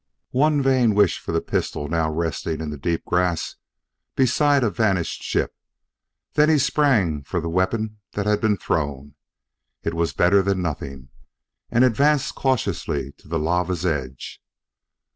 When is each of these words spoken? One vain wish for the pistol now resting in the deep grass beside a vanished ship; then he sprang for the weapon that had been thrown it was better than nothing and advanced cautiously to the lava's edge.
One 0.33 0.63
vain 0.63 0.95
wish 0.95 1.19
for 1.19 1.31
the 1.31 1.41
pistol 1.41 1.87
now 1.87 2.09
resting 2.09 2.59
in 2.59 2.71
the 2.71 2.77
deep 2.79 3.05
grass 3.05 3.57
beside 4.15 4.63
a 4.63 4.71
vanished 4.71 5.21
ship; 5.21 5.55
then 6.33 6.49
he 6.49 6.57
sprang 6.57 7.21
for 7.21 7.39
the 7.39 7.47
weapon 7.51 7.99
that 8.13 8.25
had 8.25 8.41
been 8.41 8.57
thrown 8.57 9.13
it 9.83 9.93
was 9.93 10.13
better 10.13 10.41
than 10.41 10.59
nothing 10.59 11.09
and 11.69 11.83
advanced 11.83 12.33
cautiously 12.33 13.11
to 13.19 13.27
the 13.27 13.37
lava's 13.37 13.85
edge. 13.85 14.41